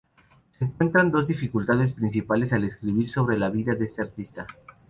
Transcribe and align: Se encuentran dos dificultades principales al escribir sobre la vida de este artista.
Se 0.57 0.63
encuentran 0.65 1.11
dos 1.11 1.27
dificultades 1.27 1.93
principales 1.93 2.51
al 2.53 2.63
escribir 2.63 3.07
sobre 3.07 3.37
la 3.37 3.51
vida 3.51 3.75
de 3.75 3.85
este 3.85 4.01
artista. 4.01 4.47